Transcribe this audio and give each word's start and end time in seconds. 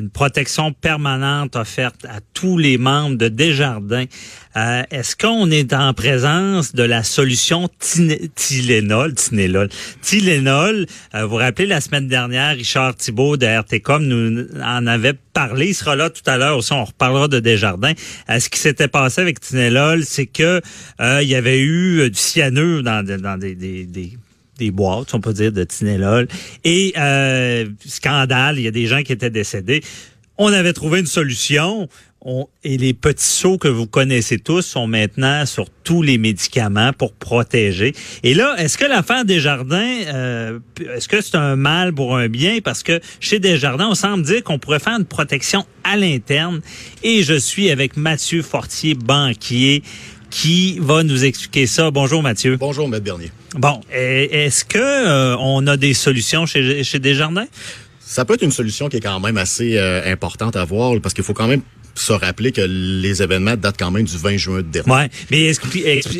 une 0.00 0.10
protection 0.10 0.72
permanente 0.72 1.56
offerte 1.56 2.04
à 2.06 2.20
tous 2.34 2.58
les 2.58 2.78
membres 2.78 3.16
de 3.16 3.28
Desjardins. 3.28 4.06
Euh, 4.56 4.82
Est-ce 4.90 5.14
qu'on 5.14 5.50
est 5.50 5.72
en 5.72 5.92
présence 5.94 6.74
de 6.74 6.82
la 6.82 7.02
solution 7.02 7.68
Tylenol, 7.78 9.14
Tylenol, 9.14 9.68
Tylenol? 10.00 10.86
Euh, 11.14 11.22
vous 11.24 11.30
vous 11.30 11.36
rappelez 11.36 11.66
la 11.66 11.80
semaine 11.80 12.08
dernière, 12.08 12.56
Richard 12.56 12.96
Thibault 12.96 13.36
de 13.36 13.46
RTCOM 13.46 14.04
nous 14.04 14.46
en 14.62 14.86
avait 14.86 15.14
parlé. 15.32 15.68
Il 15.68 15.74
sera 15.74 15.94
là 15.94 16.10
tout 16.10 16.22
à 16.26 16.36
l'heure 16.36 16.56
aussi. 16.56 16.72
On 16.72 16.84
reparlera 16.84 17.28
de 17.28 17.38
Desjardins. 17.38 17.92
Euh, 18.28 18.40
ce 18.40 18.48
qui 18.48 18.58
s'était 18.58 18.88
passé 18.88 19.20
avec 19.20 19.40
Tylenol, 19.40 20.04
c'est 20.04 20.26
que 20.26 20.60
euh, 21.00 21.22
il 21.22 21.28
y 21.28 21.34
avait 21.34 21.60
eu 21.60 22.10
du 22.10 22.18
cyanure 22.18 22.82
dans, 22.82 23.04
des 23.04 24.16
des 24.60 24.70
boîtes, 24.70 25.14
on 25.14 25.20
peut 25.20 25.32
dire, 25.32 25.50
de 25.52 25.64
Tinelol. 25.64 26.28
Et 26.64 26.92
euh, 26.96 27.66
scandale, 27.84 28.58
il 28.58 28.62
y 28.62 28.68
a 28.68 28.70
des 28.70 28.86
gens 28.86 29.02
qui 29.02 29.12
étaient 29.12 29.30
décédés. 29.30 29.82
On 30.38 30.52
avait 30.52 30.72
trouvé 30.72 31.00
une 31.00 31.06
solution. 31.06 31.88
On, 32.22 32.46
et 32.64 32.76
les 32.76 32.92
petits 32.92 33.24
sauts 33.24 33.56
que 33.56 33.68
vous 33.68 33.86
connaissez 33.86 34.38
tous 34.38 34.60
sont 34.60 34.86
maintenant 34.86 35.46
sur 35.46 35.70
tous 35.84 36.02
les 36.02 36.18
médicaments 36.18 36.92
pour 36.92 37.14
protéger. 37.14 37.94
Et 38.22 38.34
là, 38.34 38.56
est-ce 38.58 38.76
que 38.76 38.84
l'affaire 38.84 39.24
Desjardins, 39.24 39.96
euh, 40.12 40.58
est-ce 40.94 41.08
que 41.08 41.22
c'est 41.22 41.36
un 41.36 41.56
mal 41.56 41.94
pour 41.94 42.16
un 42.16 42.28
bien? 42.28 42.58
Parce 42.62 42.82
que 42.82 43.00
chez 43.20 43.38
Desjardins, 43.38 43.88
on 43.88 43.94
semble 43.94 44.22
dire 44.22 44.44
qu'on 44.44 44.58
pourrait 44.58 44.80
faire 44.80 44.98
une 44.98 45.06
protection 45.06 45.64
à 45.82 45.96
l'interne. 45.96 46.60
Et 47.02 47.22
je 47.22 47.34
suis 47.34 47.70
avec 47.70 47.96
Mathieu 47.96 48.42
Fortier, 48.42 48.94
banquier, 48.94 49.82
qui 50.30 50.78
va 50.78 51.02
nous 51.02 51.24
expliquer 51.24 51.66
ça? 51.66 51.90
Bonjour 51.90 52.22
Mathieu. 52.22 52.56
Bonjour 52.56 52.88
Maître 52.88 53.04
Bernier. 53.04 53.30
Bon, 53.56 53.80
est-ce 53.90 54.64
que 54.64 54.78
euh, 54.78 55.36
on 55.38 55.66
a 55.66 55.76
des 55.76 55.92
solutions 55.92 56.46
chez, 56.46 56.84
chez 56.84 56.98
Desjardins? 56.98 57.46
Ça 58.00 58.24
peut 58.24 58.34
être 58.34 58.42
une 58.42 58.50
solution 58.50 58.88
qui 58.88 58.96
est 58.96 59.00
quand 59.00 59.20
même 59.20 59.36
assez 59.36 59.76
euh, 59.76 60.10
importante 60.10 60.56
à 60.56 60.64
voir 60.64 60.94
parce 61.00 61.14
qu'il 61.14 61.24
faut 61.24 61.34
quand 61.34 61.46
même 61.46 61.62
se 61.94 62.12
rappeler 62.12 62.52
que 62.52 62.60
les 62.62 63.22
événements 63.22 63.56
datent 63.56 63.78
quand 63.78 63.90
même 63.90 64.04
du 64.04 64.16
20 64.16 64.36
juin 64.36 64.62
dernier. 64.62 64.92
Ouais, 64.92 65.10
mais 65.30 65.46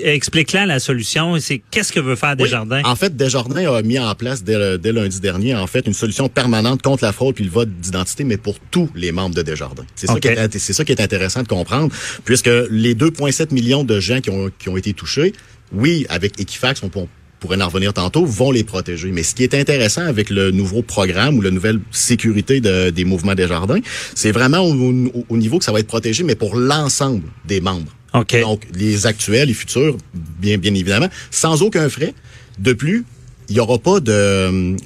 explique, 0.04 0.52
là 0.52 0.66
la 0.66 0.80
solution. 0.80 1.38
C'est 1.38 1.60
qu'est-ce 1.70 1.92
que 1.92 2.00
veut 2.00 2.16
faire 2.16 2.36
Desjardins? 2.36 2.82
En 2.84 2.96
fait, 2.96 3.16
Desjardins 3.16 3.72
a 3.72 3.82
mis 3.82 3.98
en 3.98 4.14
place 4.14 4.42
dès, 4.42 4.78
dès, 4.78 4.92
lundi 4.92 5.20
dernier 5.20 5.54
en 5.54 5.66
fait 5.66 5.86
une 5.86 5.94
solution 5.94 6.28
permanente 6.28 6.82
contre 6.82 7.04
la 7.04 7.12
fraude 7.12 7.34
puis 7.34 7.44
le 7.44 7.50
vote 7.50 7.70
d'identité, 7.80 8.24
mais 8.24 8.36
pour 8.36 8.58
tous 8.70 8.90
les 8.94 9.12
membres 9.12 9.34
de 9.34 9.42
Desjardins. 9.42 9.86
C'est 9.94 10.06
ça, 10.06 10.18
qui 10.18 10.28
est, 10.28 10.58
c'est 10.58 10.72
ça 10.72 10.84
qui 10.84 10.92
est 10.92 11.00
intéressant 11.00 11.42
de 11.42 11.48
comprendre, 11.48 11.92
puisque 12.24 12.50
les 12.70 12.94
2,7 12.94 13.52
millions 13.54 13.84
de 13.84 14.00
gens 14.00 14.20
qui 14.20 14.30
ont, 14.30 14.50
qui 14.58 14.68
ont 14.68 14.76
été 14.76 14.92
touchés, 14.92 15.32
oui, 15.72 16.06
avec 16.08 16.40
Equifax, 16.40 16.82
on 16.82 16.88
peut 16.88 17.00
pourrait 17.40 17.60
en 17.60 17.66
revenir 17.66 17.92
tantôt, 17.92 18.24
vont 18.24 18.50
les 18.50 18.64
protéger. 18.64 19.10
Mais 19.10 19.22
ce 19.22 19.34
qui 19.34 19.42
est 19.42 19.54
intéressant 19.54 20.02
avec 20.02 20.30
le 20.30 20.50
nouveau 20.50 20.82
programme 20.82 21.38
ou 21.38 21.40
la 21.40 21.50
nouvelle 21.50 21.80
sécurité 21.90 22.60
de, 22.60 22.90
des 22.90 23.04
mouvements 23.04 23.34
des 23.34 23.48
jardins, 23.48 23.80
c'est 24.14 24.30
vraiment 24.30 24.60
au, 24.60 25.36
niveau 25.36 25.58
que 25.58 25.64
ça 25.64 25.72
va 25.72 25.80
être 25.80 25.86
protégé, 25.86 26.22
mais 26.22 26.36
pour 26.36 26.54
l'ensemble 26.54 27.24
des 27.46 27.60
membres. 27.60 27.90
Okay. 28.12 28.42
Donc, 28.42 28.66
les 28.74 29.06
actuels, 29.06 29.48
les 29.48 29.54
futurs, 29.54 29.96
bien, 30.14 30.58
bien 30.58 30.74
évidemment, 30.74 31.08
sans 31.30 31.62
aucun 31.62 31.88
frais. 31.88 32.14
De 32.58 32.72
plus, 32.72 33.04
il 33.48 33.54
n'y 33.54 33.60
aura 33.60 33.78
pas 33.78 34.00
de 34.00 34.76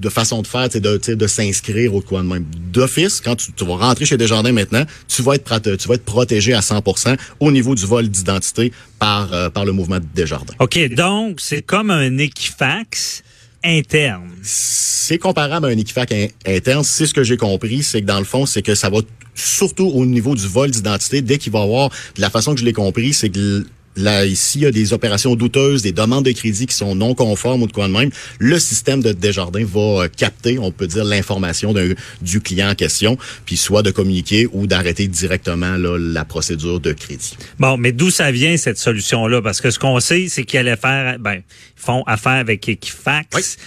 de 0.00 0.08
façon 0.08 0.42
de 0.42 0.46
faire, 0.46 0.68
de, 0.68 1.14
de 1.14 1.26
s'inscrire 1.26 1.94
au 1.94 2.00
quoi 2.00 2.22
de 2.22 2.26
même. 2.26 2.44
D'office, 2.72 3.20
quand 3.20 3.36
tu, 3.36 3.52
vas 3.64 3.76
rentrer 3.76 4.04
chez 4.04 4.16
Desjardins 4.16 4.52
maintenant, 4.52 4.84
tu 5.08 5.22
vas 5.22 5.34
être 5.34 5.76
tu 5.76 5.88
vas 5.88 5.94
être 5.94 6.04
protégé 6.04 6.52
à 6.52 6.60
100% 6.60 7.16
au 7.40 7.50
niveau 7.52 7.74
du 7.74 7.86
vol 7.86 8.08
d'identité 8.08 8.72
par 8.98 9.32
euh, 9.32 9.50
par 9.50 9.64
le 9.64 9.72
mouvement 9.72 9.98
Desjardins. 10.14 10.54
OK, 10.58 10.78
donc 10.94 11.40
c'est 11.40 11.62
comme 11.62 11.90
un 11.90 12.18
Equifax 12.18 13.22
interne. 13.64 14.30
C'est 14.42 15.18
comparable 15.18 15.66
à 15.66 15.68
un 15.70 15.78
Equifax 15.78 16.12
interne. 16.46 16.84
C'est 16.84 17.06
ce 17.06 17.14
que 17.14 17.24
j'ai 17.24 17.36
compris, 17.36 17.82
c'est 17.82 18.02
que 18.02 18.06
dans 18.06 18.18
le 18.18 18.24
fond, 18.24 18.46
c'est 18.46 18.62
que 18.62 18.74
ça 18.74 18.90
va 18.90 18.98
surtout 19.34 19.86
au 19.86 20.06
niveau 20.06 20.34
du 20.34 20.46
vol 20.46 20.70
d'identité, 20.70 21.22
dès 21.22 21.38
qu'il 21.38 21.52
va 21.52 21.62
avoir, 21.62 21.90
de 22.16 22.20
la 22.20 22.30
façon 22.30 22.54
que 22.54 22.60
je 22.60 22.64
l'ai 22.64 22.72
compris, 22.72 23.12
c'est 23.12 23.30
que 23.30 23.66
là, 23.96 24.24
ici, 24.24 24.58
il 24.58 24.62
y 24.62 24.66
a 24.66 24.70
des 24.70 24.92
opérations 24.92 25.34
douteuses, 25.34 25.82
des 25.82 25.92
demandes 25.92 26.24
de 26.24 26.32
crédit 26.32 26.66
qui 26.66 26.74
sont 26.74 26.94
non 26.94 27.14
conformes 27.14 27.62
ou 27.62 27.66
de 27.66 27.72
quoi 27.72 27.88
de 27.88 27.92
même, 27.92 28.10
le 28.38 28.58
système 28.58 29.02
de 29.02 29.12
Desjardins 29.12 29.64
va 29.64 30.04
euh, 30.04 30.08
capter, 30.08 30.58
on 30.58 30.70
peut 30.70 30.86
dire, 30.86 31.04
l'information 31.04 31.74
du 32.22 32.40
client 32.40 32.70
en 32.70 32.74
question, 32.74 33.16
puis 33.44 33.56
soit 33.56 33.82
de 33.82 33.90
communiquer 33.90 34.48
ou 34.52 34.66
d'arrêter 34.66 35.06
directement 35.06 35.76
là, 35.76 35.98
la 35.98 36.24
procédure 36.24 36.80
de 36.80 36.92
crédit. 36.92 37.36
Bon, 37.58 37.76
mais 37.76 37.92
d'où 37.92 38.10
ça 38.10 38.30
vient 38.30 38.56
cette 38.56 38.78
solution-là? 38.78 39.42
Parce 39.42 39.60
que 39.60 39.70
ce 39.70 39.78
qu'on 39.78 40.00
sait, 40.00 40.26
c'est 40.28 40.44
qu'ils 40.44 40.60
allaient 40.60 40.76
faire, 40.76 41.18
ben, 41.18 41.34
ils 41.34 41.42
font 41.76 42.02
affaire 42.06 42.32
avec 42.32 42.68
Equifax 42.68 43.58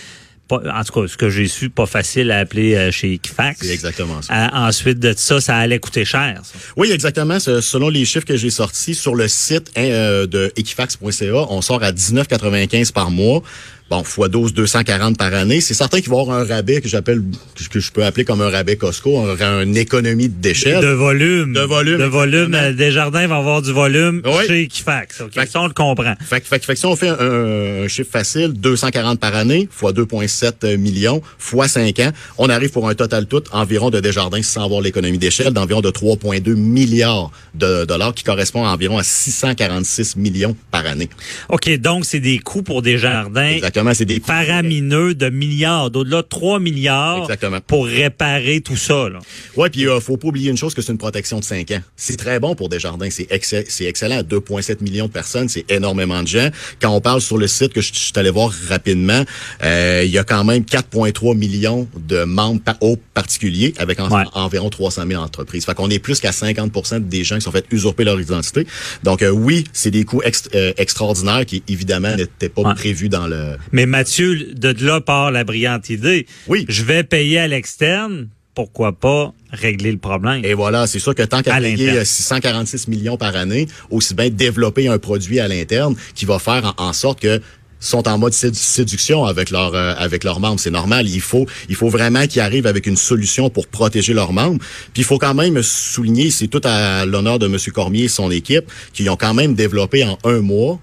en 0.56 0.84
tout 0.84 1.02
cas, 1.02 1.08
ce 1.08 1.18
que 1.18 1.30
j'ai 1.30 1.48
su, 1.48 1.70
pas 1.70 1.86
facile 1.86 2.32
à 2.32 2.40
appeler 2.40 2.76
euh, 2.76 2.92
chez 2.92 3.14
Equifax. 3.14 3.60
C'est 3.62 3.74
exactement 3.74 4.22
ça. 4.22 4.34
Euh, 4.34 4.68
ensuite 4.68 5.00
de 5.00 5.14
ça, 5.16 5.42
ça 5.42 5.58
allait 5.58 5.80
coûter 5.80 6.06
cher. 6.06 6.42
Oui, 6.76 6.92
exactement. 6.92 7.40
Selon 7.40 7.90
les 7.90 8.06
chiffres 8.06 8.26
que 8.26 8.38
j'ai 8.38 8.50
sortis 8.50 8.96
sur 8.96 9.16
le 9.16 9.28
site 9.28 9.72
hein, 9.76 9.84
euh, 9.84 10.28
de 10.28 10.52
equifax.ca, 10.56 11.46
on 11.50 11.62
sort 11.62 11.84
à 11.84 11.92
19,95 11.92 12.92
par 12.92 13.12
mois. 13.12 13.42
Bon, 13.90 14.02
x 14.02 14.20
12, 14.30 14.54
240 14.54 15.18
par 15.18 15.34
année. 15.34 15.62
C'est 15.62 15.74
certain 15.74 16.02
qu'il 16.02 16.10
va 16.10 16.18
y 16.18 16.20
avoir 16.20 16.38
un 16.38 16.44
rabais 16.44 16.82
que 16.82 16.90
j'appelle, 16.90 17.24
que 17.72 17.80
je 17.80 17.92
peux 17.92 18.04
appeler 18.04 18.26
comme 18.26 18.42
un 18.42 18.50
rabais 18.50 18.76
Costco, 18.76 19.18
un, 19.18 19.62
une 19.62 19.78
économie 19.78 20.28
d'échelle. 20.28 20.82
De 20.82 20.90
volume. 20.90 21.54
De 21.54 21.62
volume. 21.62 21.98
De 21.98 22.04
volume. 22.04 22.54
Euh, 22.54 22.74
Desjardins 22.74 23.28
va 23.28 23.38
avoir 23.38 23.62
du 23.62 23.72
volume 23.72 24.22
chez 24.46 24.64
Equifax. 24.64 25.22
Okay. 25.22 25.40
Fait, 25.40 25.50
ça, 25.50 25.62
on 25.62 25.68
le 25.68 25.74
comprend. 25.74 26.16
Fait, 26.20 26.46
fait, 26.46 26.66
fait, 26.66 26.76
si 26.76 26.86
on 26.86 26.98
fait 26.98 27.08
un, 27.08 27.88
chiffre 27.88 28.12
facile, 28.12 28.52
240 28.54 29.22
par 29.22 29.36
année, 29.36 29.70
x 29.72 29.82
2,7 29.82 30.76
millions, 30.76 31.22
x 31.40 31.72
5 31.72 32.00
ans, 32.00 32.12
on 32.38 32.50
arrive 32.50 32.72
pour 32.72 32.90
un 32.90 32.94
total 32.94 33.26
tout 33.26 33.44
environ 33.54 33.90
de 33.90 34.02
Desjardins, 34.02 34.44
sans 34.44 34.66
avoir 34.66 34.82
l'économie 34.82 35.18
d'échelle, 35.18 35.54
d'environ 35.54 35.80
de 35.80 35.92
3,2 35.92 36.56
milliards 36.56 37.32
de 37.56 37.86
dollars, 37.86 38.14
qui 38.14 38.26
correspond 38.26 38.66
à 38.66 38.70
environ 38.70 38.98
à 38.98 39.04
646 39.04 40.18
millions 40.18 40.58
par 40.72 40.86
année. 40.86 41.08
OK, 41.48 41.70
donc 41.78 42.04
c'est 42.04 42.20
des 42.20 42.40
coûts 42.40 42.64
pour 42.64 42.82
Desjardins. 42.82 43.48
Exactement 43.48 43.77
c'est 43.94 44.06
des 44.06 44.20
faramineux 44.20 45.16
de 45.16 45.30
milliards, 45.30 45.92
d'au-delà 45.92 46.22
de 46.22 46.28
3 46.28 46.60
milliards 46.60 47.28
pour 47.68 47.86
réparer 47.86 48.62
tout 48.62 48.76
ça. 48.76 49.10
Là. 49.10 49.20
Ouais, 49.56 49.70
puis 49.70 49.88
euh, 49.88 50.00
faut 50.00 50.18
pas 50.18 50.28
oublier 50.28 50.50
une 50.52 50.58
chose 50.58 50.74
que 50.74 50.82
c'est 50.82 50.92
une 50.92 50.98
protection 50.98 51.40
de 51.40 51.44
5 51.44 51.72
ans. 51.72 51.82
C'est 51.96 52.18
très 52.18 52.40
bon 52.40 52.56
pour 52.56 52.70
Desjardins, 52.70 53.10
c'est 53.10 53.28
c'est 53.42 53.86
excellent. 53.86 54.22
2,7 54.22 54.84
millions 54.84 55.08
de 55.08 55.12
personnes, 55.12 55.50
c'est 55.50 55.70
énormément 55.72 56.22
de 56.22 56.28
gens. 56.28 56.50
Quand 56.82 56.90
on 56.90 57.02
parle 57.02 57.22
sur 57.22 57.38
le 57.38 57.48
site 57.48 57.74
que 57.74 57.82
je, 57.82 57.94
suis 57.94 58.14
allé 58.16 58.30
voir 58.30 58.52
rapidement, 58.70 59.24
euh, 59.64 60.04
il 60.06 60.12
y 60.12 60.18
a 60.18 60.24
quand 60.24 60.44
même 60.44 60.64
4,3 60.64 61.36
millions 61.36 61.88
de 61.96 62.24
membres 62.24 62.62
au 62.82 62.98
particulier 63.14 63.74
avec 63.78 64.00
environ 64.00 64.70
300 64.70 65.04
000 65.08 65.22
entreprises. 65.22 65.66
Fait 65.66 65.74
qu'on 65.74 65.90
est 65.90 66.00
plus 66.00 66.20
qu'à 66.20 66.32
50% 66.32 67.08
des 67.08 67.24
gens 67.24 67.36
qui 67.36 67.42
sont 67.42 67.52
fait 67.52 67.66
usurper 67.72 68.04
leur 68.04 68.20
identité. 68.20 68.68
Donc 69.04 69.22
euh, 69.22 69.30
oui, 69.30 69.66
c'est 69.74 69.92
des 69.92 70.04
coûts 70.04 70.22
euh, 70.56 70.74
extraordinaires 70.78 71.46
qui 71.46 71.64
évidemment 71.68 72.16
n'étaient 72.16 72.50
pas 72.50 72.74
prévus 72.76 73.10
dans 73.10 73.28
le 73.28 73.58
mais 73.72 73.86
Mathieu, 73.86 74.54
de 74.54 74.86
là 74.86 75.02
part 75.02 75.32
la 75.32 75.44
brillante 75.44 75.90
idée. 75.90 76.26
Oui. 76.48 76.66
Je 76.70 76.84
vais 76.84 77.04
payer 77.04 77.40
à 77.40 77.48
l'externe. 77.48 78.30
Pourquoi 78.54 78.92
pas 78.92 79.34
régler 79.52 79.92
le 79.92 80.00
problème? 80.00 80.44
Et 80.44 80.56
voilà, 80.56 80.88
c'est 80.88 80.98
sûr 80.98 81.14
que 81.14 81.22
tant 81.22 81.44
qu'à 81.44 81.60
payer 81.60 82.04
646 82.04 82.88
millions 82.88 83.16
par 83.16 83.36
année, 83.36 83.68
aussi 83.92 84.16
bien 84.16 84.30
développer 84.30 84.88
un 84.88 84.98
produit 84.98 85.40
à 85.40 85.48
l'interne 85.48 85.96
qui 86.16 86.26
va 86.26 86.40
faire 86.40 86.74
en, 86.78 86.92
sorte 86.92 87.20
que 87.20 87.40
sont 87.80 88.08
en 88.08 88.18
mode 88.18 88.34
séduction 88.34 89.26
avec 89.26 89.52
leurs 89.52 89.76
euh, 89.76 89.94
avec 89.98 90.24
leurs 90.24 90.40
membres, 90.40 90.60
c'est 90.60 90.72
normal. 90.72 91.08
Il 91.08 91.22
faut 91.22 91.46
il 91.70 91.76
faut 91.76 91.90
vraiment 91.90 92.26
qu'ils 92.26 92.42
arrivent 92.42 92.66
avec 92.66 92.88
une 92.88 92.98
solution 92.98 93.52
pour 93.52 93.68
protéger 93.68 94.14
leurs 94.16 94.34
membres. 94.34 94.60
Puis 94.94 95.04
il 95.04 95.06
faut 95.06 95.20
quand 95.20 95.36
même 95.36 95.62
souligner, 95.62 96.32
c'est 96.32 96.48
tout 96.48 96.62
à 96.64 97.06
l'honneur 97.06 97.38
de 97.38 97.46
Monsieur 97.46 97.72
Cormier 97.72 98.06
et 98.06 98.08
son 98.08 98.32
équipe, 98.32 98.66
qui 98.94 99.08
ont 99.08 99.18
quand 99.18 99.36
même 99.36 99.54
développé 99.54 100.04
en 100.04 100.18
un 100.24 100.42
mois 100.42 100.80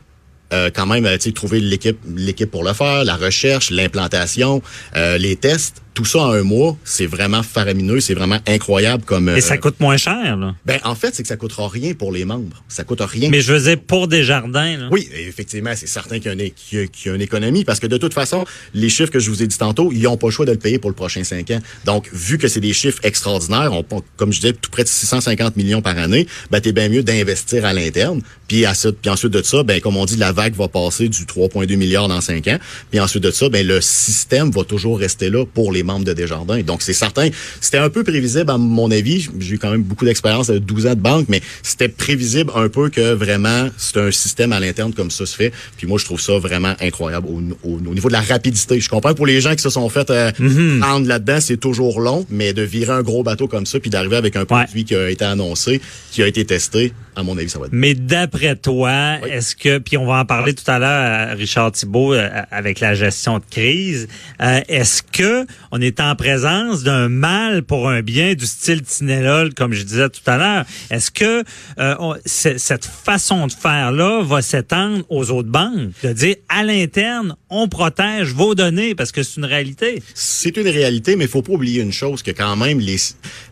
euh, 0.53 0.71
quand 0.73 0.87
même, 0.87 1.07
tu 1.19 1.33
trouver 1.33 1.61
l'équipe, 1.61 1.99
l'équipe 2.17 2.51
pour 2.51 2.65
le 2.65 2.73
faire, 2.73 3.05
la 3.05 3.17
recherche, 3.17 3.71
l'implantation, 3.71 4.63
euh, 4.97 5.19
les 5.19 5.37
tests 5.37 5.85
tout 5.95 6.05
ça 6.05 6.19
en 6.19 6.33
un 6.33 6.43
mois, 6.43 6.77
c'est 6.85 7.07
vraiment 7.07 7.43
faramineux, 7.43 8.01
c'est 8.01 8.15
vraiment 8.15 8.39
incroyable 8.49 9.05
comme. 9.05 9.29
Et 9.29 9.41
ça 9.41 9.57
coûte 9.57 9.79
moins 9.79 9.97
cher, 9.97 10.37
là. 10.37 10.55
Ben 10.67 10.81
en 10.83 10.97
fait, 10.97 11.15
c'est 11.15 11.23
que 11.23 11.29
ça 11.29 11.37
coûtera 11.37 11.69
rien 11.69 11.95
pour 11.95 12.11
les 12.11 12.25
membres. 12.25 12.63
Ça 12.69 12.83
coûte 12.83 13.01
rien. 13.01 13.31
Mais 13.31 13.41
je 13.41 13.53
veux 13.53 13.61
dire 13.61 13.81
pour 13.81 14.09
des 14.09 14.25
jardins. 14.25 14.77
Là. 14.77 14.89
Oui, 14.91 15.09
effectivement, 15.15 15.71
c'est 15.77 15.87
certain 15.87 16.19
qu'il 16.19 16.27
y, 16.27 16.29
a 16.29 16.33
une, 16.33 16.51
qu'il 16.51 16.89
y 17.07 17.09
a 17.09 17.15
une 17.15 17.23
économie 17.23 17.65
parce 17.65 17.79
que 17.79 17.87
de 17.87 17.97
toute 17.97 18.13
façon, 18.13 18.45
les 18.75 18.89
chiffres 18.89 19.13
que 19.13 19.21
je 19.21 19.31
vous 19.31 19.43
ai 19.43 19.47
dit 19.47 19.57
tantôt, 19.57 19.91
ils 19.93 20.03
n'ont 20.03 20.17
pas 20.17 20.27
le 20.27 20.33
choix 20.33 20.47
de 20.47 20.53
le 20.53 20.59
payer 20.59 20.79
pour 20.79 20.91
le 20.91 20.97
prochain 20.97 21.23
cinq 21.23 21.53
ans. 21.53 21.61
Donc, 21.85 22.11
vu 22.13 22.39
que 22.39 22.49
c'est 22.49 22.61
des 22.61 22.73
chiffres 22.73 22.99
extraordinaires, 23.05 23.73
on, 23.73 23.85
comme 24.17 24.33
je 24.33 24.41
disais, 24.41 24.53
tout 24.53 24.71
près 24.71 24.83
de 24.83 24.89
650 24.89 25.57
millions 25.57 25.81
par 25.81 25.97
année, 25.97 26.27
ben 26.51 26.61
t'es 26.61 26.73
bien 26.73 26.89
mieux 26.89 27.05
d'investir 27.05 27.65
à 27.65 27.73
l'interne. 27.73 28.21
Puis, 28.49 28.67
à 28.67 28.73
puis 28.75 29.11
ensuite 29.11 29.33
de 29.33 29.43
ça, 29.43 29.63
ben 29.63 29.81
comme 29.81 29.97
on 29.97 30.05
dit, 30.05 30.17
la 30.17 30.33
vague 30.35 30.55
va 30.55 30.69
passer 30.69 31.09
du 31.09 31.25
3,2 31.25 31.77
milliards 31.77 32.09
dans 32.09 32.21
cinq 32.21 32.49
ans. 32.49 32.59
Puis 32.91 33.01
ensuite 33.01 33.23
de 33.23 33.31
ça, 33.31 33.49
ben 33.49 33.67
le 33.67 33.81
système 33.81 34.51
va 34.51 34.65
toujours 34.65 34.99
rester 34.99 35.31
là 35.31 35.45
pour 35.47 35.73
les 35.73 35.83
membres 35.83 36.05
de 36.05 36.13
Desjardins. 36.13 36.61
Donc, 36.63 36.83
c'est 36.83 36.93
certain. 36.93 37.29
C'était 37.61 37.79
un 37.79 37.91
peu 37.91 38.05
prévisible, 38.05 38.51
à 38.51 38.59
mon 38.59 38.91
avis. 38.91 39.29
J'ai 39.39 39.55
eu 39.55 39.59
quand 39.59 39.71
même 39.71 39.83
beaucoup 39.83 40.05
d'expérience 40.05 40.49
de 40.49 40.59
12 40.59 40.87
ans 40.87 40.95
de 40.95 41.01
banque, 41.01 41.27
mais 41.29 41.41
c'était 41.63 41.89
prévisible 41.89 42.53
un 42.55 42.69
peu 42.69 42.89
que 42.91 43.13
vraiment, 43.13 43.69
c'est 43.77 43.99
un 43.99 44.11
système 44.11 44.53
à 44.53 44.61
l'interne 44.61 44.93
comme 44.93 45.11
ça 45.11 45.27
se 45.27 45.35
fait. 45.35 45.53
Puis 45.77 45.87
moi, 45.87 45.99
je 45.99 46.05
trouve 46.05 46.21
ça 46.21 46.39
vraiment 46.39 46.75
incroyable 46.81 47.29
au, 47.63 47.81
niveau 47.81 48.09
de 48.09 48.13
la 48.13 48.21
rapidité. 48.21 48.81
Je 48.81 48.89
comprends 48.89 49.15
pour 49.15 49.27
les 49.27 49.41
gens 49.41 49.55
qui 49.55 49.63
se 49.63 49.71
sont 49.71 49.89
fait 49.89 50.11
euh, 50.11 50.31
mhm. 50.39 50.81
prendre 50.81 51.07
là-dedans, 51.07 51.41
c'est 51.41 51.57
toujours 51.57 52.01
long, 52.01 52.27
mais 52.31 52.53
de 52.53 52.63
virer 52.63 52.93
un 52.93 53.03
gros 53.03 53.23
bateau 53.23 53.49
comme 53.49 53.67
ça, 53.67 53.81
puis 53.81 53.91
d'arriver 53.91 54.17
avec 54.17 54.37
un 54.37 54.45
produit 54.45 54.85
qui 54.85 54.95
a 54.95 55.11
été 55.11 55.25
annoncé, 55.25 55.81
qui 56.11 56.23
a 56.23 56.27
été 56.27 56.45
testé, 56.45 56.93
à 57.17 57.23
mon 57.23 57.37
avis, 57.39 57.49
ça 57.49 57.59
va 57.59 57.67
être. 57.67 57.73
Mais 57.73 57.95
d'après 57.95 58.57
toi, 58.57 59.19
est-ce 59.29 59.55
que, 59.55 59.79
puis 59.79 59.97
on 59.97 60.07
va 60.07 60.21
en 60.21 60.25
parler 60.25 60.55
tout 60.55 60.69
à 60.69 60.79
l'heure, 60.79 61.37
Richard 61.37 61.73
Thibault, 61.73 62.15
euh, 62.15 62.29
avec 62.51 62.81
la 62.81 62.95
gestion 62.95 63.39
de 63.39 63.45
crise, 63.49 64.09
euh, 64.41 64.61
est-ce 64.69 65.03
que 65.03 65.47
on 65.71 65.81
est 65.81 66.01
en 66.01 66.17
présence 66.17 66.83
d'un 66.83 67.09
mal 67.09 67.63
pour 67.63 67.89
un 67.89 68.03
bien 68.03 68.35
du 68.35 68.47
style 68.47 68.83
Tinelol, 68.83 69.55
comme 69.55 69.73
je 69.73 69.83
disais 69.83 70.09
tout 70.09 70.29
à 70.29 70.37
l'heure? 70.37 70.65
Est-ce 70.91 71.11
que 71.11 71.45
euh, 71.79 72.15
cette 72.25 72.85
façon 72.85 73.47
de 73.47 73.53
faire-là 73.53 74.23
va 74.23 74.43
s'étendre 74.43 75.05
aux 75.09 75.31
autres 75.31 75.51
banques? 75.51 75.93
De 76.03 76.13
dire, 76.13 76.37
à 76.49 76.65
l'interne, 76.65 77.37
on 77.49 77.69
protège 77.69 78.33
vos 78.33 78.55
données, 78.55 78.95
parce 78.95 79.13
que 79.13 79.23
c'est 79.23 79.37
une 79.37 79.45
réalité. 79.45 80.03
C'est 80.15 80.57
une 80.57 80.69
réalité, 80.69 81.17
mais 81.17 81.25
il 81.25 81.31
faut 81.31 81.43
pas 81.43 81.53
oublier 81.53 81.83
une 81.83 81.93
chose, 81.93 82.23
que 82.23 82.33
quand 82.33 82.57
même, 82.57 82.81
les, 82.81 82.97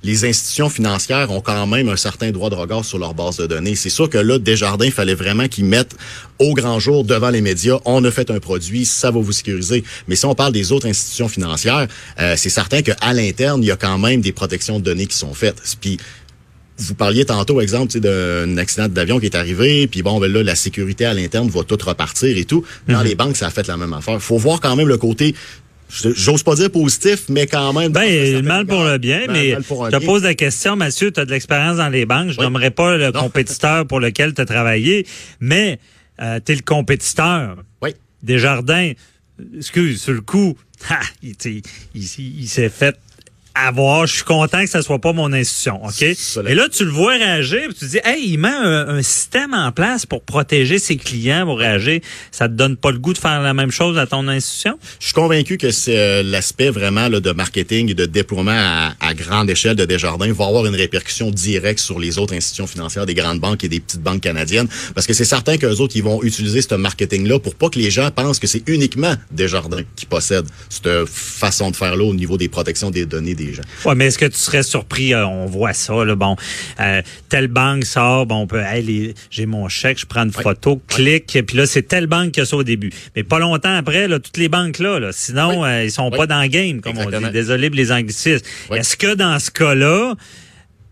les 0.03 0.25
institutions 0.25 0.69
financières 0.69 1.31
ont 1.31 1.41
quand 1.41 1.67
même 1.67 1.89
un 1.89 1.97
certain 1.97 2.31
droit 2.33 2.51
de 2.51 2.57
regard 2.57 2.85
sur 2.85 2.99
leur 2.99 3.15
base 3.15 3.37
de 3.37 3.47
données. 3.47 3.52
C'est 3.75 3.91
sûr 3.91 4.09
que 4.09 4.19
là, 4.19 4.39
Desjardins, 4.39 4.87
il 4.87 4.93
fallait 4.93 5.15
vraiment 5.15 5.49
qu'ils 5.49 5.65
mettent 5.65 5.97
au 6.39 6.55
grand 6.55 6.81
jour 6.81 7.05
devant 7.05 7.31
les 7.31 7.41
médias, 7.41 7.79
on 7.85 8.05
a 8.05 8.11
fait 8.11 8.31
un 8.31 8.41
produit, 8.41 8.85
ça 8.85 9.11
va 9.11 9.21
vous 9.21 9.33
sécuriser. 9.33 9.85
Mais 10.09 10.17
si 10.17 10.27
on 10.27 10.35
parle 10.35 10.53
des 10.53 10.73
autres 10.73 10.89
institutions 10.89 11.29
financières, 11.29 11.87
euh, 12.21 12.35
c'est 12.37 12.49
certain 12.49 12.83
qu'à 12.83 13.13
l'interne, 13.13 13.63
il 13.63 13.67
y 13.67 13.71
a 13.71 13.77
quand 13.77 13.99
même 13.99 14.21
des 14.21 14.33
protections 14.33 14.79
de 14.79 14.85
données 14.85 15.07
qui 15.07 15.17
sont 15.17 15.35
faites. 15.35 15.63
Puis 15.81 15.99
vous 16.79 16.95
parliez 16.95 17.25
tantôt, 17.25 17.61
exemple, 17.61 17.99
d'un 18.01 18.57
accident 18.57 18.89
d'avion 18.89 19.21
qui 19.21 19.27
est 19.27 19.37
arrivé, 19.37 19.87
puis 19.87 20.03
bon, 20.03 20.19
ben 20.19 20.33
là, 20.33 20.43
la 20.43 20.55
sécurité 20.55 21.05
à 21.05 21.15
l'interne 21.15 21.49
va 21.49 21.63
tout 21.63 21.79
repartir 21.85 22.37
et 22.37 22.45
tout. 22.45 22.65
Dans 22.89 23.01
mhm. 23.01 23.07
les 23.07 23.15
banques, 23.15 23.37
ça 23.37 23.47
a 23.47 23.51
fait 23.51 23.67
la 23.69 23.77
même 23.77 23.93
affaire. 23.93 24.21
faut 24.21 24.39
voir 24.39 24.61
quand 24.61 24.75
même 24.75 24.89
le 24.89 24.97
côté 24.97 25.35
J'ose 25.93 26.43
pas 26.43 26.55
dire 26.55 26.71
positif, 26.71 27.25
mais 27.29 27.47
quand 27.47 27.73
même. 27.73 27.93
Ben, 27.93 28.43
mal 28.43 28.67
pour 28.67 28.83
le 28.85 28.99
bien, 28.99 29.27
mais 29.29 29.51
je 29.51 29.91
te 29.91 30.05
pose 30.05 30.23
la 30.23 30.35
question, 30.35 30.75
Mathieu, 30.75 31.13
tu 31.13 31.21
as 31.21 31.25
de 31.25 31.31
l'expérience 31.31 31.77
dans 31.77 31.89
les 31.89 32.07
banques. 32.07 32.31
Je 32.31 32.41
n'aimerais 32.41 32.71
pas 32.71 32.97
le 32.97 33.13
compétiteur 33.13 33.87
pour 33.87 34.01
lequel 34.01 34.33
tu 34.35 34.41
as 34.41 34.47
travaillé, 34.47 35.07
mais 35.41 35.79
euh, 36.21 36.41
tu 36.45 36.53
es 36.53 36.55
le 36.55 36.63
compétiteur. 36.63 37.57
Oui. 37.83 37.91
Desjardins, 38.23 38.93
excuse, 39.57 40.01
sur 40.01 40.15
le 40.15 40.23
coup, 40.23 40.57
il, 41.23 41.35
il 41.95 42.49
s'est 42.49 42.71
fait 42.71 42.97
avoir. 43.55 44.07
Je 44.07 44.17
suis 44.17 44.25
content 44.25 44.63
que 44.63 44.71
ça 44.71 44.83
soit 44.83 44.99
pas 44.99 45.13
mon 45.13 45.33
institution, 45.33 45.85
OK? 45.85 46.03
Et 46.03 46.55
là, 46.55 46.69
tu 46.69 46.85
le 46.85 46.91
vois 46.91 47.13
réagir, 47.13 47.69
tu 47.69 47.75
te 47.75 47.85
dis, 47.85 47.99
hey, 48.05 48.33
il 48.33 48.39
met 48.39 48.49
un, 48.49 49.03
système 49.03 49.55
en 49.55 49.73
place 49.73 50.07
pour 50.07 50.23
protéger 50.23 50.79
ses 50.79 50.97
clients, 50.97 51.45
pour 51.45 51.59
réagir. 51.59 52.01
Ça 52.31 52.49
te 52.49 52.55
donne 52.55 52.77
pas 52.77 52.91
le 52.91 52.99
goût 52.99 53.13
de 53.13 53.19
faire 53.19 53.41
la 53.41 53.55
même 53.55 53.71
chose 53.71 53.99
à 53.99 54.07
ton 54.07 54.29
institution? 54.29 54.79
Je 55.01 55.07
suis 55.07 55.15
convaincu 55.15 55.59
que 55.59 55.71
c'est 55.71 55.99
euh, 55.99 56.23
l'aspect 56.23 56.71
vraiment 56.71 57.09
là, 57.09 57.21
de 57.21 57.33
marketing 57.33 57.91
et 57.91 57.95
de 57.95 58.07
déploiement 58.07 58.53
à, 58.53 59.15
grande 59.15 59.51
échelle 59.51 59.77
de 59.77 59.85
Desjardins 59.85 60.33
va 60.33 60.47
avoir 60.47 60.67
une 60.67 60.75
répercussion 60.75 61.31
directe 61.31 61.81
sur 61.81 61.99
les 61.99 62.19
autres 62.19 62.35
institutions 62.35 62.67
financières 62.67 63.07
des 63.07 63.15
grandes 63.15 63.41
banques 63.41 63.65
et 63.65 63.69
des 63.69 63.81
petites 63.81 64.03
banques 64.03 64.23
canadiennes. 64.23 64.69
Parce 64.95 65.07
que 65.07 65.13
c'est 65.13 65.25
certain 65.25 65.59
qu'eux 65.59 65.77
autres, 65.77 65.97
ils 65.97 66.03
vont 66.03 66.23
utiliser 66.23 66.63
ce 66.63 66.75
marketing-là 66.75 67.39
pour 67.39 67.55
pas 67.55 67.69
que 67.69 67.79
les 67.79 67.91
gens 67.91 68.11
pensent 68.11 68.39
que 68.39 68.47
c'est 68.47 68.63
uniquement 68.67 69.15
Desjardins 69.31 69.83
qui 69.97 70.07
possède 70.07 70.47
cette 70.71 71.07
façon 71.07 71.71
de 71.71 71.77
faire-là 71.77 72.05
au 72.05 72.15
niveau 72.15 72.37
des 72.37 72.49
protections 72.49 72.91
des 72.91 73.07
données 73.07 73.35
Ouais, 73.85 73.95
mais 73.95 74.07
est-ce 74.07 74.19
que 74.19 74.27
tu 74.27 74.39
serais 74.39 74.63
surpris, 74.63 75.15
euh, 75.15 75.27
on 75.27 75.47
voit 75.47 75.73
ça, 75.73 76.05
là, 76.05 76.15
bon, 76.15 76.37
euh, 76.81 77.03
telle 77.29 77.49
banque 77.49 77.85
sort, 77.85 78.27
bon, 78.27 78.43
on 78.43 78.47
peut, 78.47 78.61
hey, 78.61 79.15
j'ai 79.31 79.47
mon 79.47 79.69
chèque, 79.69 79.99
je 79.99 80.07
prends 80.07 80.25
une 80.25 80.33
photo, 80.33 80.81
clique, 80.89 81.39
puis 81.47 81.57
là, 81.57 81.67
c'est 81.67 81.83
telle 81.83 82.07
banque 82.07 82.33
qui 82.33 82.41
a 82.41 82.47
ça 82.47 82.57
au 82.57 82.63
début. 82.63 82.91
Mais 83.17 83.23
pas 83.23 83.39
longtemps 83.39 83.75
après, 83.75 84.09
là, 84.09 84.19
toutes 84.19 84.37
les 84.37 84.49
banques 84.49 84.79
là, 84.79 84.99
là 84.99 85.11
sinon, 85.13 85.65
euh, 85.65 85.85
ils 85.85 85.91
sont 85.91 86.11
pas 86.11 86.27
dans 86.27 86.43
le 86.43 86.49
game, 86.49 86.81
comme 86.81 86.99
on 86.99 87.11
dit. 87.11 87.31
Désolé 87.33 87.71
pour 87.71 87.77
les 87.77 87.93
anglicismes. 87.93 88.45
Est-ce 88.73 88.97
que 88.97 89.15
dans 89.15 89.39
ce 89.39 89.51
cas-là, 89.51 90.15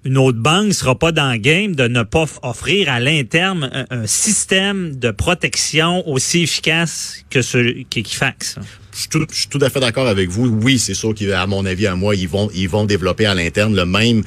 une 0.05 0.19
autre 0.19 0.39
banque 0.39 0.73
sera 0.73 0.99
pas 0.99 1.13
dans 1.13 1.33
le 1.33 1.39
game 1.39 1.75
de 1.75 1.87
ne 1.87 2.03
pas 2.03 2.25
offrir 2.43 2.91
à 2.91 3.01
l'interne 3.01 3.87
un, 3.91 4.07
système 4.07 4.97
de 4.97 5.11
protection 5.11 6.09
aussi 6.09 6.43
efficace 6.43 7.25
que 7.31 7.43
ce 7.43 7.83
qu'Equifax 7.85 8.59
je 8.93 9.25
suis 9.33 9.49
tout, 9.49 9.59
à 9.63 9.71
fait 9.71 9.81
d'accord 9.81 10.09
avec 10.09 10.29
vous. 10.29 10.49
Oui, 10.49 10.79
c'est 10.79 10.95
sûr 10.95 11.15
qu'à 11.15 11.47
mon 11.47 11.65
avis, 11.65 11.87
à 11.87 11.95
moi, 11.95 12.17
ils 12.17 12.29
vont, 12.29 12.51
ils 12.53 12.69
vont 12.69 12.85
développer 12.85 13.25
à 13.25 13.35
l'interne 13.35 13.75
le 13.75 13.87
même 13.87 14.25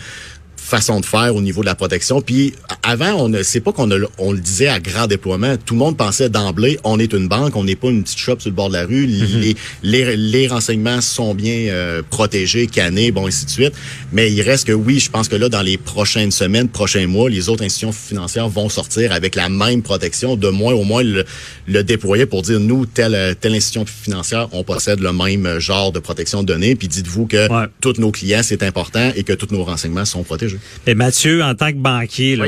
façon 0.63 0.99
de 0.99 1.05
faire 1.05 1.35
au 1.35 1.41
niveau 1.41 1.61
de 1.61 1.65
la 1.65 1.75
protection. 1.75 2.21
Puis 2.21 2.53
avant, 2.81 3.13
on 3.13 3.29
ne 3.29 3.43
c'est 3.43 3.59
pas 3.59 3.73
qu'on 3.73 3.89
on 4.17 4.31
le 4.31 4.39
disait 4.39 4.69
à 4.69 4.79
grand 4.79 5.07
déploiement. 5.07 5.55
Tout 5.57 5.73
le 5.73 5.79
monde 5.79 5.97
pensait 5.97 6.29
d'emblée, 6.29 6.79
on 6.83 6.99
est 6.99 7.13
une 7.13 7.27
banque, 7.27 7.55
on 7.55 7.63
n'est 7.63 7.75
pas 7.75 7.89
une 7.89 8.03
petite 8.03 8.17
shop 8.17 8.39
sur 8.39 8.49
le 8.49 8.55
bord 8.55 8.69
de 8.69 8.73
la 8.73 8.85
rue. 8.85 9.07
Mhm. 9.07 9.53
les, 9.83 10.15
les, 10.15 10.47
renseignements 10.47 11.01
sont 11.01 11.35
bien 11.35 11.67
euh, 11.69 12.01
protégés, 12.09 12.67
cannés, 12.67 13.11
bon, 13.11 13.27
ainsi 13.27 13.45
de 13.45 13.49
suite. 13.49 13.73
Mais 14.11 14.31
il 14.31 14.41
reste 14.41 14.67
que 14.67 14.71
oui, 14.71 14.99
je 14.99 15.09
pense 15.09 15.27
que 15.27 15.35
là, 15.35 15.49
dans 15.49 15.61
les 15.61 15.77
prochaines 15.77 16.31
semaines, 16.31 16.69
prochains 16.69 17.07
mois, 17.07 17.29
les 17.29 17.49
autres 17.49 17.63
institutions 17.63 17.91
financières 17.91 18.47
vont 18.47 18.69
sortir 18.69 19.11
avec 19.11 19.35
la 19.35 19.49
même 19.49 19.81
protection, 19.81 20.35
de 20.35 20.49
moins 20.49 20.73
au 20.73 20.83
moins 20.83 21.03
le, 21.03 21.25
le 21.67 21.83
déployer 21.83 22.25
pour 22.25 22.41
dire, 22.41 22.59
nous, 22.59 22.85
telle, 22.85 23.35
telle 23.39 23.53
institution 23.53 23.85
financière, 23.85 24.47
on 24.53 24.63
possède 24.63 24.99
le 24.99 25.11
même 25.11 25.59
genre 25.59 25.91
de 25.91 25.99
protection 25.99 26.41
de 26.41 26.47
données. 26.47 26.75
Puis 26.75 26.87
dites-vous 26.87 27.25
que 27.25 27.47
tous 27.81 27.99
nos 27.99 28.11
clients, 28.11 28.41
c'est 28.43 28.63
important 28.63 29.11
et 29.15 29.23
que 29.23 29.33
tous 29.33 29.53
nos 29.53 29.63
renseignements 29.63 30.05
sont 30.05 30.23
protégés. 30.23 30.52
Et 30.87 30.95
Mathieu, 30.95 31.43
en 31.43 31.55
tant 31.55 31.71
que 31.71 31.77
banquier, 31.77 32.35
là, 32.35 32.45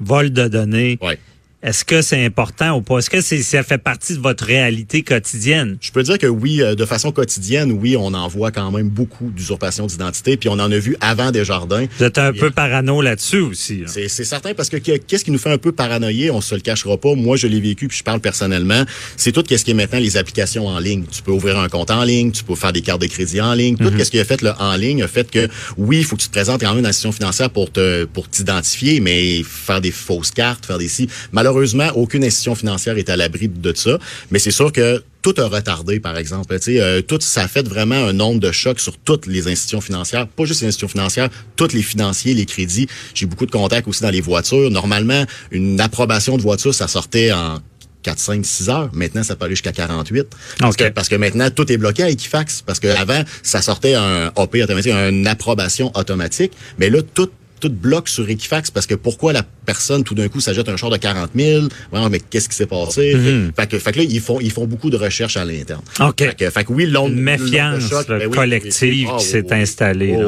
vol 0.00 0.30
de 0.30 0.48
données, 0.48 0.98
est-ce 1.62 1.84
que 1.84 2.02
c'est 2.02 2.24
important 2.24 2.76
ou 2.76 2.82
pas? 2.82 2.98
Est-ce 2.98 3.08
que 3.08 3.20
ça 3.20 3.62
fait 3.62 3.78
partie 3.78 4.16
de 4.16 4.20
votre 4.20 4.44
réalité 4.44 5.02
quotidienne? 5.02 5.78
Je 5.80 5.92
peux 5.92 6.02
dire 6.02 6.18
que 6.18 6.26
oui, 6.26 6.60
euh, 6.60 6.74
de 6.74 6.84
façon 6.84 7.12
quotidienne, 7.12 7.70
oui, 7.70 7.96
on 7.96 8.14
en 8.14 8.26
voit 8.26 8.50
quand 8.50 8.72
même 8.72 8.88
beaucoup 8.88 9.30
d'usurpation 9.30 9.86
d'identité, 9.86 10.36
puis 10.36 10.48
on 10.48 10.54
en 10.54 10.72
a 10.72 10.78
vu 10.78 10.96
avant 11.00 11.30
Desjardins. 11.30 11.86
Vous 11.98 12.04
êtes 12.04 12.18
un 12.18 12.32
peu 12.32 12.50
parano 12.50 13.00
là-dessus 13.00 13.38
aussi. 13.38 13.84
C'est 13.86 14.08
certain, 14.08 14.54
parce 14.54 14.70
que 14.70 14.76
qu'est-ce 14.76 15.24
qui 15.24 15.30
nous 15.30 15.38
fait 15.38 15.52
un 15.52 15.58
peu 15.58 15.70
paranoïer? 15.70 16.32
On 16.32 16.40
se 16.40 16.56
le 16.56 16.60
cachera 16.62 16.96
pas. 16.96 17.14
Moi, 17.14 17.36
je 17.36 17.46
l'ai 17.46 17.60
vécu, 17.60 17.86
puis 17.86 17.98
je 17.98 18.02
parle 18.02 18.20
personnellement. 18.20 18.82
C'est 19.16 19.30
tout 19.30 19.44
ce 19.48 19.62
qui 19.62 19.70
est 19.70 19.74
maintenant 19.74 20.00
les 20.00 20.16
applications 20.16 20.66
en 20.66 20.80
ligne. 20.80 21.04
Tu 21.10 21.22
peux 21.22 21.30
ouvrir 21.30 21.60
un 21.60 21.68
compte 21.68 21.92
en 21.92 22.02
ligne, 22.02 22.32
tu 22.32 22.42
peux 22.42 22.56
faire 22.56 22.72
des 22.72 22.82
cartes 22.82 23.00
de 23.00 23.06
crédit 23.06 23.40
en 23.40 23.54
ligne. 23.54 23.76
Tout 23.76 23.84
mhm. 23.84 24.02
ce 24.02 24.10
qui 24.10 24.18
a 24.18 24.24
fait 24.24 24.42
le 24.42 24.50
en 24.58 24.74
ligne 24.74 25.04
a 25.04 25.08
fait 25.08 25.30
que, 25.30 25.48
oui, 25.76 25.98
il 25.98 26.04
faut 26.04 26.16
que 26.16 26.22
tu 26.22 26.28
te 26.28 26.32
présentes 26.32 26.60
quand 26.60 26.74
même 26.74 26.82
dans 26.82 26.88
l'institution 26.88 27.12
financière 27.12 27.50
pour 27.50 27.70
te 27.70 28.04
pour 28.04 28.28
t'identifier, 28.28 28.98
mais 28.98 29.42
faire 29.44 29.80
des 29.80 29.92
fausses 29.92 30.32
cartes, 30.32 30.66
faire 30.66 30.78
des 30.78 30.88
si. 30.88 31.08
Malheureusement, 31.30 31.51
aucune 31.94 32.24
institution 32.24 32.54
financière 32.54 32.98
est 32.98 33.08
à 33.10 33.16
l'abri 33.16 33.48
de 33.48 33.72
ça. 33.74 33.98
Mais 34.30 34.38
c'est 34.38 34.50
sûr 34.50 34.72
que 34.72 35.02
tout 35.22 35.34
a 35.38 35.46
retardé, 35.46 36.00
par 36.00 36.16
exemple. 36.18 36.58
Tu 36.58 36.80
euh, 36.80 37.00
tout 37.00 37.18
ça 37.20 37.42
a 37.42 37.48
fait 37.48 37.66
vraiment 37.66 37.94
un 37.94 38.12
nombre 38.12 38.40
de 38.40 38.50
chocs 38.50 38.80
sur 38.80 38.98
toutes 38.98 39.26
les 39.26 39.48
institutions 39.48 39.80
financières, 39.80 40.26
pas 40.26 40.44
juste 40.44 40.62
les 40.62 40.68
institutions 40.68 40.88
financières, 40.88 41.28
tous 41.56 41.72
les 41.72 41.82
financiers, 41.82 42.34
les 42.34 42.46
crédits. 42.46 42.88
J'ai 43.14 43.26
beaucoup 43.26 43.46
de 43.46 43.52
contacts 43.52 43.86
aussi 43.86 44.02
dans 44.02 44.10
les 44.10 44.20
voitures. 44.20 44.70
Normalement, 44.70 45.24
une 45.50 45.80
approbation 45.80 46.36
de 46.36 46.42
voiture, 46.42 46.74
ça 46.74 46.88
sortait 46.88 47.32
en 47.32 47.60
4, 48.02 48.18
5, 48.18 48.44
6 48.44 48.68
heures. 48.68 48.90
Maintenant, 48.92 49.22
ça 49.22 49.36
peut 49.36 49.44
aller 49.44 49.54
jusqu'à 49.54 49.72
48. 49.72 50.26
Parce, 50.58 50.76
que, 50.76 50.88
parce 50.88 51.08
que 51.08 51.14
maintenant, 51.14 51.48
tout 51.50 51.70
est 51.70 51.76
bloqué 51.76 52.02
à 52.02 52.10
Equifax. 52.10 52.62
Parce 52.62 52.80
que 52.80 52.88
avant, 52.88 53.22
ça 53.42 53.62
sortait 53.62 53.94
un 53.94 54.32
OP 54.36 54.56
automatique, 54.56 54.92
une 54.92 55.26
approbation 55.26 55.92
automatique. 55.94 56.52
Mais 56.78 56.90
là, 56.90 57.00
tout 57.02 57.30
tout 57.62 57.70
bloque 57.70 58.08
sur 58.08 58.28
Equifax 58.28 58.72
parce 58.72 58.86
que 58.86 58.96
pourquoi 58.96 59.32
la 59.32 59.44
personne 59.64 60.02
tout 60.02 60.16
d'un 60.16 60.28
coup 60.28 60.40
s'ajoute 60.40 60.68
un 60.68 60.76
char 60.76 60.90
de 60.90 60.96
40 60.96 61.30
000 61.34 61.68
mais 62.10 62.18
qu'est-ce 62.18 62.48
qui 62.48 62.56
s'est 62.56 62.66
passé? 62.66 63.14
Mm-hmm. 63.14 63.54
fait, 63.54 63.66
que, 63.68 63.78
fait 63.78 63.92
que 63.92 63.98
là 63.98 64.04
ils 64.08 64.20
font 64.20 64.40
ils 64.40 64.50
font 64.50 64.66
beaucoup 64.66 64.90
de 64.90 64.96
recherches 64.96 65.36
à 65.36 65.44
l'interne. 65.44 65.82
Ok. 66.00 66.18
Fait 66.18 66.34
que, 66.34 66.50
fait 66.50 66.64
que 66.64 66.72
oui 66.72 66.86
l'onde 66.86 67.14
méfiance 67.14 67.88
ben 68.08 68.28
collective 68.28 69.08
qui 69.18 69.24
s'est 69.24 69.52
installée 69.52 70.18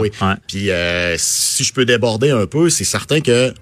puis 0.46 0.70
euh, 0.70 1.16
si 1.18 1.64
je 1.64 1.72
peux 1.72 1.84
déborder 1.84 2.30
un 2.30 2.46
peu 2.46 2.70
c'est 2.70 2.84
certain 2.84 3.20
que 3.20 3.52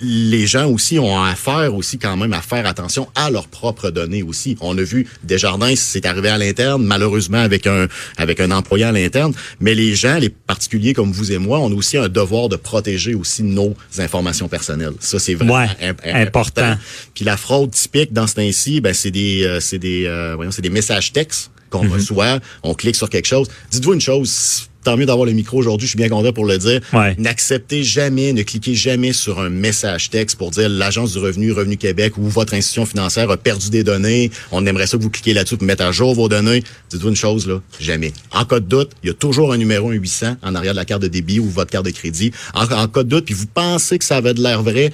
les 0.00 0.46
gens 0.46 0.66
aussi 0.68 0.98
ont 0.98 1.22
affaire 1.22 1.74
aussi 1.74 1.98
quand 1.98 2.16
même 2.16 2.32
à 2.34 2.42
faire 2.42 2.66
attention 2.66 3.08
à 3.14 3.30
leurs 3.30 3.48
propres 3.48 3.90
données 3.90 4.22
aussi. 4.22 4.56
On 4.60 4.76
a 4.76 4.82
vu 4.82 5.06
Desjardins, 5.24 5.74
c'est 5.76 6.04
arrivé 6.04 6.28
à 6.28 6.36
l'interne, 6.38 6.84
malheureusement 6.84 7.38
avec 7.38 7.66
un 7.66 7.86
avec 8.18 8.40
un 8.40 8.50
employé 8.50 8.84
à 8.84 8.92
l'interne, 8.92 9.32
mais 9.60 9.74
les 9.74 9.94
gens, 9.94 10.18
les 10.18 10.28
particuliers 10.28 10.92
comme 10.92 11.12
vous 11.12 11.32
et 11.32 11.38
moi, 11.38 11.60
on 11.60 11.70
a 11.70 11.74
aussi 11.74 11.96
un 11.96 12.08
devoir 12.08 12.48
de 12.48 12.56
protéger 12.56 13.14
aussi 13.14 13.42
nos 13.42 13.74
informations 13.98 14.48
personnelles. 14.48 14.94
Ça 15.00 15.18
c'est 15.18 15.34
vraiment 15.34 15.54
Ouais, 15.54 15.68
imp- 15.80 16.00
important. 16.04 16.76
Puis 17.14 17.24
la 17.24 17.36
fraude 17.36 17.70
typique 17.70 18.12
dans 18.12 18.26
ce 18.26 18.34
temps-ci, 18.34 18.80
ben 18.80 18.92
c'est 18.92 19.10
des 19.10 19.44
euh, 19.44 19.60
c'est 19.60 19.78
des 19.78 20.04
euh, 20.06 20.34
voyons, 20.36 20.50
c'est 20.50 20.62
des 20.62 20.70
messages 20.70 21.12
textes 21.12 21.50
qu'on 21.70 21.84
Mhm. 21.84 21.92
reçoit, 21.92 22.38
on 22.62 22.74
clique 22.74 22.96
sur 22.96 23.08
quelque 23.10 23.26
chose. 23.26 23.48
Dites-vous 23.70 23.94
une 23.94 24.00
chose, 24.00 24.68
tant 24.86 24.96
mieux 24.96 25.06
d'avoir 25.06 25.26
le 25.26 25.32
micro 25.32 25.58
aujourd'hui, 25.58 25.88
je 25.88 25.90
suis 25.90 25.96
bien 25.96 26.08
content 26.08 26.32
pour 26.32 26.46
le 26.46 26.58
dire. 26.58 26.80
Ouais. 26.92 27.16
N'acceptez 27.18 27.82
jamais, 27.82 28.32
ne 28.32 28.42
cliquez 28.42 28.76
jamais 28.76 29.12
sur 29.12 29.40
un 29.40 29.48
message 29.48 30.10
texte 30.10 30.38
pour 30.38 30.52
dire 30.52 30.68
l'Agence 30.68 31.12
du 31.12 31.18
revenu, 31.18 31.50
Revenu 31.50 31.76
Québec 31.76 32.16
ou 32.18 32.28
votre 32.28 32.54
institution 32.54 32.86
financière 32.86 33.28
a 33.28 33.36
perdu 33.36 33.68
des 33.70 33.82
données. 33.82 34.30
On 34.52 34.64
aimerait 34.64 34.86
ça 34.86 34.96
que 34.96 35.02
vous 35.02 35.10
cliquez 35.10 35.34
là-dessus 35.34 35.56
pour 35.56 35.66
mettre 35.66 35.82
à 35.82 35.90
jour 35.90 36.14
vos 36.14 36.28
données. 36.28 36.62
Dites-vous 36.90 37.08
une 37.08 37.16
chose, 37.16 37.48
là, 37.48 37.60
jamais. 37.80 38.12
En 38.30 38.44
cas 38.44 38.60
de 38.60 38.66
doute, 38.66 38.92
il 39.02 39.08
y 39.08 39.10
a 39.10 39.14
toujours 39.14 39.52
un 39.52 39.56
numéro, 39.56 39.90
un 39.90 39.94
800 39.94 40.36
en 40.40 40.54
arrière 40.54 40.72
de 40.72 40.76
la 40.76 40.84
carte 40.84 41.02
de 41.02 41.08
débit 41.08 41.40
ou 41.40 41.50
votre 41.50 41.72
carte 41.72 41.86
de 41.86 41.90
crédit. 41.90 42.30
En, 42.54 42.62
en 42.62 42.86
cas 42.86 43.02
de 43.02 43.08
doute, 43.08 43.24
puis 43.24 43.34
vous 43.34 43.46
pensez 43.52 43.98
que 43.98 44.04
ça 44.04 44.18
avait 44.18 44.34
de 44.34 44.42
l'air 44.42 44.62
vrai, 44.62 44.92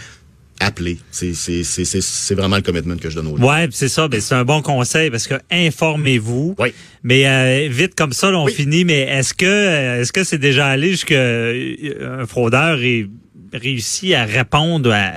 appelez. 0.62 0.98
C'est, 1.10 1.34
c'est, 1.34 1.64
c'est, 1.64 1.84
c'est, 1.84 2.00
c'est 2.00 2.34
vraiment 2.34 2.56
le 2.56 2.62
commitment 2.62 2.96
que 2.96 3.10
je 3.10 3.16
donne 3.16 3.26
aux 3.28 3.36
gens. 3.36 3.44
Ouais, 3.48 3.68
c'est 3.70 3.88
ça, 3.88 4.08
ben 4.08 4.20
c'est 4.20 4.34
un 4.34 4.44
bon 4.44 4.62
conseil 4.62 5.10
parce 5.10 5.26
que 5.26 5.34
informez-vous. 5.50 6.54
Oui. 6.58 6.72
Mais 7.02 7.26
euh, 7.26 7.68
vite 7.70 7.94
comme 7.94 8.12
ça, 8.12 8.30
là, 8.30 8.38
on 8.38 8.44
Oui. 8.46 8.52
finit. 8.52 8.84
Mais 8.84 9.00
est-ce 9.00 9.34
que 9.34 9.44
euh, 9.46 10.00
est-ce 10.00 10.12
que 10.12 10.24
c'est 10.24 10.38
déjà 10.38 10.66
allé 10.68 10.90
jusqu'à 10.92 11.14
euh, 11.14 12.20
un 12.22 12.26
fraudeur 12.26 12.80
ait 12.82 13.06
réussi 13.52 14.14
à 14.14 14.24
répondre, 14.24 14.92
à 14.92 15.12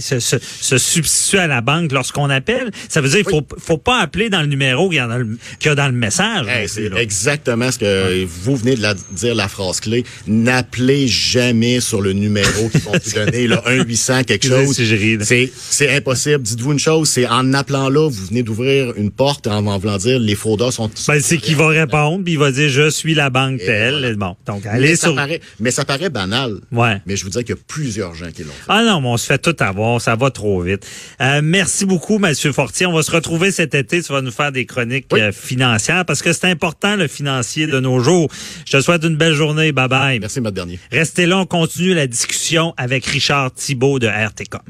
se, 0.00 0.18
se, 0.20 0.36
se 0.60 0.78
substituer 0.78 1.38
à 1.38 1.46
la 1.46 1.60
banque 1.60 1.92
lorsqu'on 1.92 2.30
appelle 2.30 2.70
Ça 2.88 3.00
veut 3.00 3.08
dire 3.08 3.18
qu'il 3.24 3.30
faut 3.30 3.46
faut 3.58 3.78
pas 3.78 4.00
appeler 4.00 4.30
dans 4.30 4.40
le 4.40 4.46
numéro 4.46 4.88
qu'il 4.88 4.96
y, 4.96 5.00
a 5.00 5.18
le- 5.18 5.36
qu'il 5.58 5.68
y 5.68 5.72
a 5.72 5.74
dans 5.74 5.86
le 5.86 5.92
message. 5.92 6.46
Hey, 6.48 6.68
c'est 6.68 6.90
exactement 6.96 7.70
ce 7.70 7.78
que 7.78 8.24
vous 8.24 8.56
venez 8.56 8.76
de 8.76 8.82
la, 8.82 8.94
dire 9.12 9.34
la 9.34 9.48
phrase 9.48 9.80
clé. 9.80 10.04
N'appelez 10.26 11.08
jamais 11.08 11.80
sur 11.80 12.00
le 12.00 12.12
numéro 12.12 12.68
qu'ils 12.68 12.80
vont 12.82 12.92
vous 12.92 13.12
donner, 13.14 13.46
là, 13.46 13.62
1 13.66 13.84
800 13.84 14.24
quelque 14.24 14.46
chose. 14.48 14.76
C'est, 15.22 15.52
c'est 15.56 15.94
impossible. 15.96 16.42
Dites-vous 16.42 16.72
une 16.72 16.78
chose, 16.78 17.08
c'est 17.08 17.26
en 17.26 17.52
appelant 17.54 17.88
là, 17.88 18.08
vous 18.08 18.26
venez 18.26 18.42
d'ouvrir 18.42 18.92
une 18.96 19.10
porte 19.10 19.46
en, 19.46 19.66
en 19.66 19.78
voulant 19.78 19.96
dire 19.98 20.18
les 20.18 20.34
fraudeurs 20.34 20.72
sont. 20.72 20.90
Ben, 21.08 21.20
c'est 21.20 21.38
qu'il 21.38 21.56
va 21.56 21.68
répondre, 21.68 22.24
puis 22.24 22.34
il 22.34 22.38
va 22.38 22.50
dire 22.52 22.68
je 22.68 22.90
suis 22.90 23.14
la 23.14 23.30
banque 23.30 23.58
telle. 23.58 23.98
voilà. 24.00 24.14
Bon, 24.14 24.36
donc 24.46 24.64
mais 24.64 24.70
allez 24.70 24.96
ça 24.96 25.08
sur. 25.08 25.14
paraît, 25.16 25.40
mais 25.60 25.70
ça 25.70 25.84
paraît 25.84 26.10
banal. 26.10 26.56
Ouais. 26.70 27.00
Mais 27.06 27.16
je 27.16 27.24
vous 27.24 27.30
dis 27.30 27.38
a 27.38 27.42
plusieurs 27.72 28.14
gens 28.14 28.30
qui 28.30 28.42
l'ont 28.44 28.50
fait. 28.52 28.66
Ah 28.68 28.82
non, 28.84 29.00
mais 29.00 29.08
on 29.08 29.16
se 29.16 29.24
fait 29.26 29.38
tout 29.38 29.56
avoir, 29.60 29.98
ça 29.98 30.14
va 30.14 30.30
trop 30.30 30.60
vite. 30.60 30.86
Euh, 31.22 31.40
merci 31.42 31.86
beaucoup, 31.86 32.18
Mathieu 32.18 32.52
Fortier. 32.52 32.84
On 32.84 32.92
va 32.92 33.02
se 33.02 33.10
retrouver 33.10 33.50
cet 33.50 33.74
été. 33.74 34.02
Tu 34.02 34.12
vas 34.12 34.20
nous 34.20 34.30
faire 34.30 34.52
des 34.52 34.66
chroniques 34.66 35.06
Oui. 35.10 35.20
euh, 35.22 35.32
financières 35.32 36.04
parce 36.04 36.20
que 36.20 36.34
c'est 36.34 36.48
important 36.48 36.96
le 36.96 37.08
financier 37.08 37.66
de 37.66 37.80
nos 37.80 38.00
jours. 38.00 38.30
Je 38.66 38.76
te 38.76 38.82
souhaite 38.82 39.04
une 39.04 39.16
belle 39.16 39.32
journée. 39.32 39.72
Bye 39.72 39.88
bye. 39.88 40.20
Merci, 40.20 40.42
Matt 40.42 40.52
Dernier. 40.52 40.78
Restez 40.90 41.24
là, 41.24 41.38
on 41.38 41.46
continue 41.46 41.94
la 41.94 42.06
discussion 42.06 42.74
avec 42.76 43.06
Richard 43.06 43.54
Thibault 43.54 43.98
de 43.98 44.06
RTCOM. 44.06 44.60